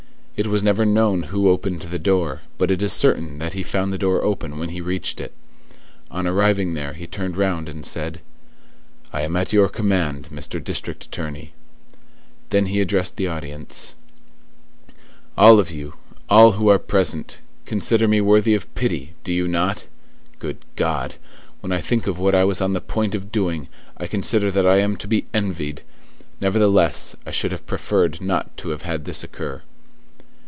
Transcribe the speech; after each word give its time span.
It 0.33 0.47
was 0.47 0.63
never 0.63 0.85
known 0.85 1.23
who 1.23 1.49
opened 1.49 1.83
the 1.83 1.99
door, 1.99 2.41
but 2.57 2.71
it 2.71 2.81
is 2.81 2.91
certain 2.91 3.37
that 3.37 3.53
he 3.53 3.61
found 3.61 3.93
the 3.93 3.97
door 3.99 4.23
open 4.23 4.57
when 4.57 4.69
he 4.69 4.81
reached 4.81 5.21
it. 5.21 5.35
On 6.09 6.25
arriving 6.25 6.73
there 6.73 6.93
he 6.93 7.05
turned 7.05 7.37
round 7.37 7.69
and 7.69 7.85
said:— 7.85 8.21
"I 9.13 9.21
am 9.21 9.35
at 9.35 9.53
your 9.53 9.69
command, 9.69 10.29
Mr. 10.31 10.63
District 10.63 11.03
Attorney." 11.05 11.53
Then 12.49 12.65
he 12.67 12.81
addressed 12.81 13.17
the 13.17 13.27
audience:— 13.27 13.93
"All 15.37 15.59
of 15.59 15.69
you, 15.69 15.93
all 16.27 16.53
who 16.53 16.69
are 16.69 16.79
present—consider 16.79 18.07
me 18.07 18.19
worthy 18.19 18.55
of 18.55 18.73
pity, 18.73 19.13
do 19.23 19.31
you 19.31 19.47
not? 19.47 19.85
Good 20.39 20.57
God! 20.75 21.15
When 21.59 21.71
I 21.71 21.81
think 21.81 22.07
of 22.07 22.17
what 22.17 22.33
I 22.33 22.45
was 22.45 22.61
on 22.61 22.73
the 22.73 22.81
point 22.81 23.13
of 23.13 23.31
doing, 23.31 23.67
I 23.95 24.07
consider 24.07 24.49
that 24.49 24.65
I 24.65 24.77
am 24.79 24.95
to 24.95 25.07
be 25.07 25.27
envied. 25.35 25.83
Nevertheless, 26.39 27.15
I 27.27 27.29
should 27.31 27.51
have 27.51 27.67
preferred 27.67 28.21
not 28.21 28.57
to 28.57 28.69
have 28.69 28.81
had 28.81 29.05
this 29.05 29.23
occur." 29.23 29.61